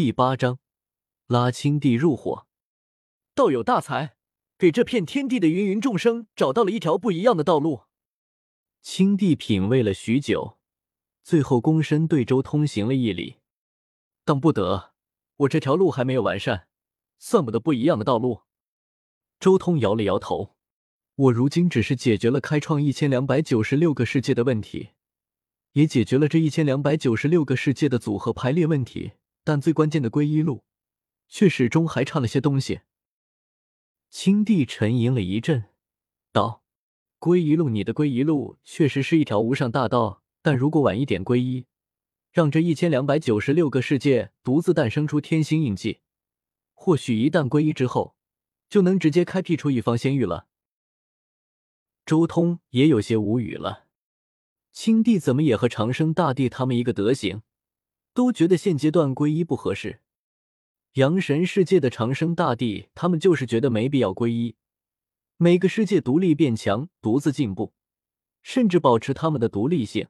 [0.00, 0.60] 第八章，
[1.26, 2.46] 拉青帝入伙。
[3.34, 4.14] 道友大才，
[4.56, 7.80] 给这片天地的芸芸众生找到了一条不一样的道路。
[8.80, 10.60] 青帝品味了许久，
[11.24, 13.38] 最后躬身对周通行了一礼
[14.24, 14.92] ：“当不得，
[15.38, 16.68] 我这条路还没有完善，
[17.18, 18.42] 算不得不一样的道路。”
[19.40, 20.54] 周通摇了摇头
[21.16, 24.90] ：“我如今只是解决了开创一千两百九十六个世界的问题。”
[25.74, 29.14] 也解决了这一千两百九十六个世界的组合排列问题，
[29.48, 30.62] 但最关键的皈依路，
[31.26, 32.82] 却始终还差了些东西。
[34.10, 35.70] 青帝沉吟了一阵，
[36.32, 36.62] 道
[37.18, 41.64] ：“皈依路，你的皈依路确实是一条无上大道，但如果晚一点皈依，
[42.30, 46.00] 让这一千两百九十六个世界独自诞生出天星印记，
[46.74, 48.14] 或许一旦皈依之后，
[48.68, 50.48] 就能直接开辟出一方仙域了。”
[52.04, 53.86] 周通也有些无语了。
[54.72, 57.40] 青帝怎么也和长生大帝他们一个德行，
[58.18, 60.00] 都觉得现阶段皈依不合适。
[60.94, 64.56] 阳神世界的长生大帝他们就是觉得没必要皈依，
[65.36, 67.74] 每个世界独立变强，独自进步，
[68.42, 70.08] 甚至保持他们的独立性，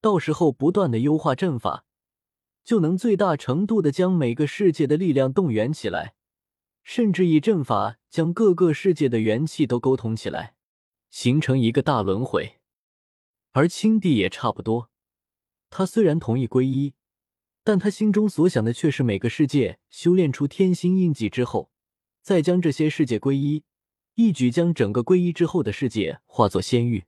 [0.00, 1.84] 到时候不断的优化阵法，
[2.64, 6.16] 就能最大程度的将每个世界的力量动员起来，
[6.82, 10.56] 甚至以阵法将各个世界的元气都沟通起来，
[11.10, 12.56] 形成一个大轮回。
[13.52, 14.90] 而青帝也差不多，
[15.70, 16.94] 他虽然同意皈依，
[17.66, 21.72] 但他心中所想的却是每个世界修炼出天星印记之后，
[22.22, 23.64] 再将这些世界归一，
[24.14, 27.06] 一举将整个归一之后的世界化作仙域。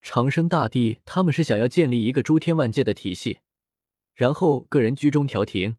[0.00, 3.40] 长生大帝他们是想要建立一个诸天万界的体系，
[4.14, 5.76] 然后个人居中调停，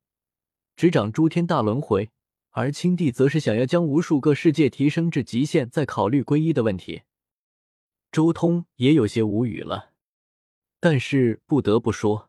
[0.76, 2.10] 执掌诸天大轮回；
[2.52, 7.02] 而青帝则是想要将无数个世界提升至极限，再考虑归一的问题。
[8.12, 9.94] 周通也有些无语了，
[10.80, 12.29] 但是不得不说，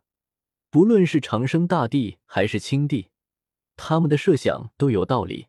[0.71, 3.09] 不论是长生大帝还是青帝，
[3.77, 5.49] 他们的设想都有道理。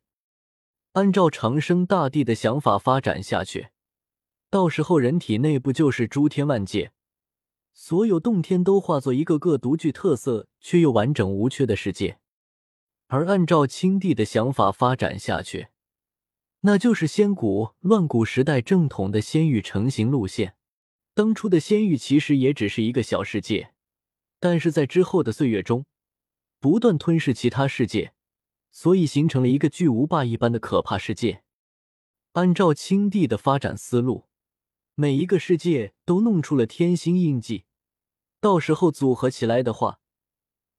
[0.94, 3.68] 按照长生大帝的想法发展下去，
[4.50, 6.92] 到时候人体内部就是诸天万界，
[7.72, 12.16] 所有洞天都化作一个个独具特色却又完整无缺的世界；
[13.06, 15.68] 而按照青帝的想法发展下去，
[16.62, 20.56] 那就是仙古乱古时代正统的仙域成型路线。
[21.14, 23.74] 当初的仙域其实也只是一个小世界，
[24.42, 25.86] 但是在之后的岁月中，
[26.60, 28.14] 不断吞噬其他世界，
[28.72, 31.44] 所以形成了一个巨无霸一般的可怕世界。
[32.32, 34.26] 按照青帝的发展思路，
[34.96, 37.66] 每一个世界都弄出了天星印记，
[38.40, 40.00] 到时候组合起来的话，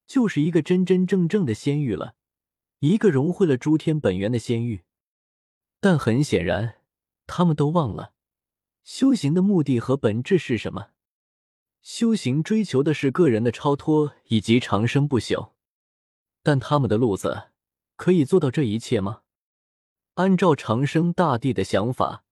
[0.05, 2.15] 就是一个真真正正的仙域了，
[2.79, 4.83] 一个融汇了诸天本源的仙域。
[5.79, 6.81] 但很显然，
[7.27, 8.13] 他们都忘了
[8.83, 10.92] 修行的目的和本质是什么。
[11.83, 15.51] 修行追求的是个人的超脱以及长生不朽，
[16.41, 17.49] 但他们的路子
[17.97, 19.23] 可以做到这一切吗？
[20.13, 22.23] 按照长生大帝的想法，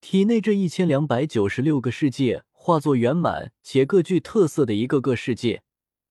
[0.00, 5.62] 体内这一千两百九十六个世界化作圆满且各具特色的一个个世界，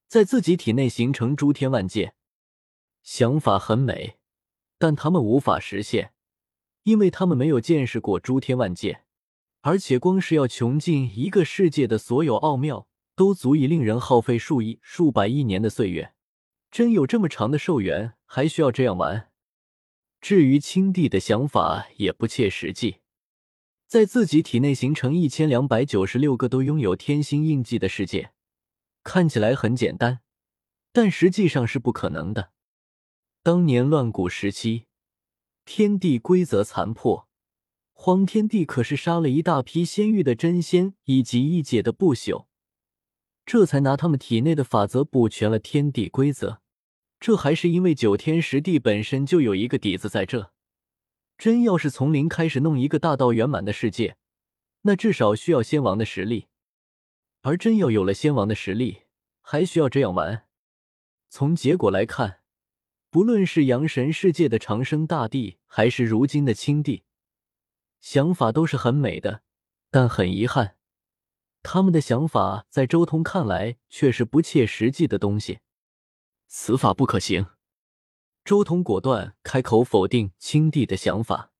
[0.07, 2.13] 在自己体内形成诸天万界。
[3.03, 4.17] 想法很美，
[4.77, 6.13] 但他们无法实现。
[6.83, 9.04] 因为他们没有见识过诸天万界，
[9.65, 16.13] 而且光是要穷尽一个世界的所有奥妙，都足以令人耗费数亿、数百亿年的岁月。
[16.69, 19.31] 真有这么长的寿元，还需要这样玩？
[20.21, 22.97] 至于青帝的想法，也不切实际。
[23.87, 28.33] 在自己体内形成一千两百九十六个都拥有天星印记的世界，
[29.03, 30.19] 看起来很简单，
[30.91, 32.51] 但实际上是不可能的。
[33.41, 34.85] 当年乱古时期。
[35.65, 37.27] 天地规则残破，
[37.97, 42.45] 荒天帝可是杀了一大批仙域的真仙以及一解的不朽，
[43.45, 46.61] 这才拿他们体内的法则补全了天地规则。
[47.19, 50.51] 这还是因为九天十地本身就有一个底子在这。
[51.37, 54.17] 真要是从零开始弄一个大道圆满的世界，
[54.81, 56.47] 那至少需要仙王的实力。
[57.41, 59.03] 而真要有了仙王的实力，
[59.41, 60.45] 还需要这样玩？
[61.29, 62.41] 从结果来看。
[63.09, 67.03] 不论是阳神世界的长生大帝，还是如今的青帝，
[67.99, 69.41] 想法都是很美的，
[69.89, 70.77] 但很遗憾，
[71.63, 75.59] 他们的想法在周通看来却是不切实际的东西。
[76.47, 77.47] 此法不可行。
[78.43, 81.51] 周通果断开口否定青帝的想法。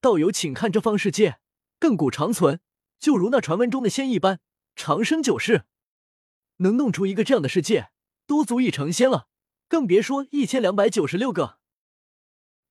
[0.00, 1.38] 道友，请看这方世界，
[1.78, 2.58] 亘古长存，
[2.98, 4.40] 就如那传闻中的仙一般，
[4.74, 5.66] 长生久世，
[6.56, 7.90] 能弄出一个这样的世界，
[8.26, 9.28] 都足以成仙了。
[9.68, 11.58] 更别说一千两百九十六个。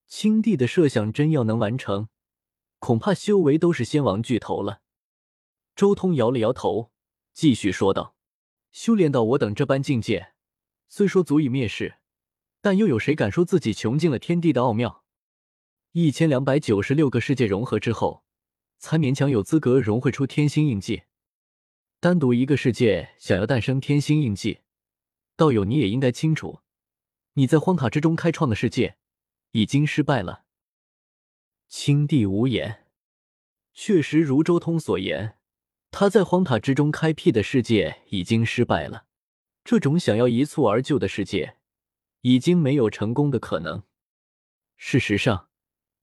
[0.06, 2.10] 青帝的设想真要能完成，
[2.80, 4.82] 恐怕修为都是仙王巨头了。
[5.76, 6.92] 周通摇了摇头，
[7.34, 8.16] 继续说道
[8.72, 10.34] ：“修炼到我等这般境界，
[10.88, 12.00] 虽说足以灭世，
[12.62, 15.04] 但又有谁敢说自己穷尽了天地的奥妙？
[15.92, 18.24] 一千两百九十六个世界融合之后，
[18.78, 21.04] 才勉强有资格融汇出天星印记。
[22.00, 24.60] 单独一个世界想要诞生天星印记，
[25.36, 26.60] 道友你也应该清楚，
[27.34, 28.98] 你在荒塔之中开创的世界
[29.52, 30.46] 已经失败了。
[31.70, 32.88] 青帝无言，
[33.74, 35.38] 确实如周通所言，
[35.92, 39.06] 他在荒塔之中开辟的世界已经失败了。
[39.64, 41.58] 这种想要一蹴而就的世界，
[42.22, 43.84] 已经没有成功的可能。
[44.78, 45.50] 事实上，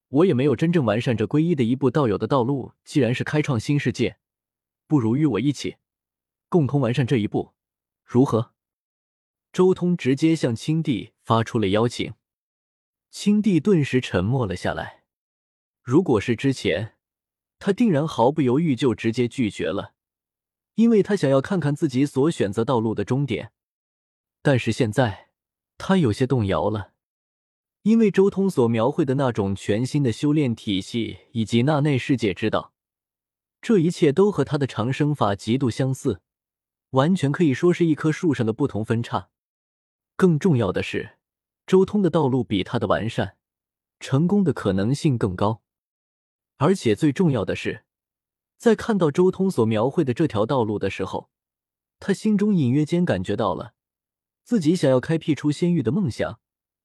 [0.07, 2.75] 我也没有真正完善这皈依的一步道友的道路。
[2.85, 4.19] 既然是开创新世界，
[4.87, 5.79] 不如与我一起。
[6.49, 7.55] 共同完善这一步，
[8.05, 8.53] 如何？
[9.53, 12.15] 周通直接向青帝发出了邀请，
[13.11, 14.96] 青帝顿时沉默了下来。
[15.87, 16.97] 如果是之前，
[17.61, 19.95] 他定然毫不犹豫就直接拒绝了，
[20.75, 23.53] 因为他想要看看自己所选择道路的终点。
[24.43, 25.29] 但是现在，
[25.79, 26.91] 他有些动摇了，
[27.83, 32.73] 因为周通所描绘的那种全新的修炼体系以及那内世界之道，
[33.63, 36.21] 这一切都和他的长生法极度相似。
[36.91, 39.29] 完全可以说是一棵树上的不同分叉。
[40.17, 41.19] 更重要的是，
[41.65, 43.37] 周通的道路比他的完善，
[44.01, 45.63] 成功的可能性更高。
[46.57, 47.85] 而且最重要的是，
[48.57, 51.31] 在看到周通所描绘的这条道路的时候，
[51.99, 53.75] 他心中隐约间感觉到了，
[54.43, 56.41] 自己想要开辟出仙域的梦想，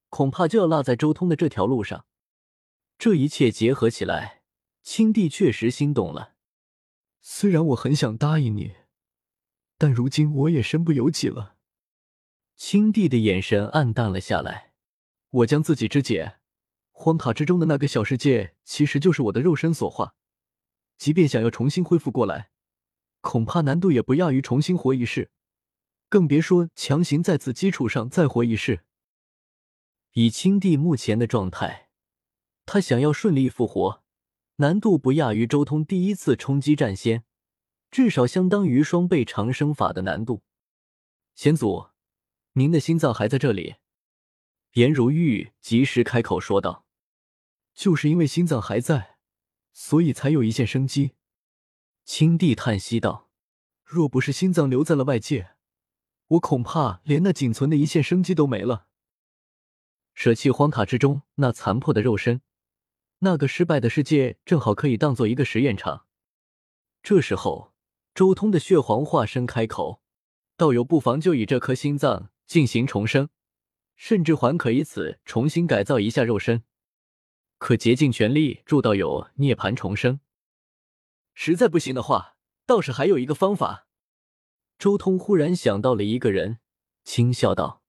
[0.08, 2.06] 恐怕就要落在周通的这条路上。
[2.98, 4.42] 这一切结合起来，
[4.82, 6.34] 青帝确实心动了。
[7.20, 8.76] 虽然我很想答应你。
[9.78, 11.56] 但如今我也身不由己了。
[12.54, 14.74] 青帝的眼神暗淡了下来。
[15.30, 16.36] 我将自己肢解，
[17.02, 20.14] 荒塔之中的那个小世界，其实就是我的肉身所化。
[20.96, 22.50] 即便想要重新恢复过来，
[23.20, 25.32] 恐怕难度也不亚于重新活一世，
[26.08, 28.84] 更别说强行在此基础上再活一世。
[30.12, 31.88] 以青帝目前的状态，
[32.66, 34.04] 他想要顺利复活，
[34.58, 37.24] 难度不亚于周通第一次冲击战仙。
[37.90, 40.44] 至少相当于双倍长生法的难度。
[41.34, 41.88] 先祖，
[42.52, 43.74] 您的心脏还在这里。
[44.74, 46.81] 颜如玉及时开口说道
[47.74, 49.16] ：“就是因为心脏还在，
[49.72, 51.12] 所以才有一线生机。”
[52.04, 53.30] 青帝叹息道
[53.84, 55.52] ：“若不是心脏留在了外界，
[56.28, 58.86] 我恐怕连那仅存的一线生机都没了。
[60.14, 62.42] 舍弃荒塔之中那残破的肉身，
[63.18, 66.06] 那个失败的世界正好可以当做一个实验场。”
[67.02, 67.72] 这时候。
[68.14, 70.02] 周通的血皇化身开口
[70.58, 73.30] ：“道友不妨就以这颗心脏进行重生，
[73.96, 76.62] 甚至还可以此重新改造一下肉身，
[77.62, 80.18] 可竭尽全力助道友涅槃重生。
[81.32, 82.34] 实在不行的话，
[82.66, 83.86] 倒是还有一个方法。”
[84.80, 86.58] 周通忽然想到了一个人，
[87.04, 87.81] 轻笑道。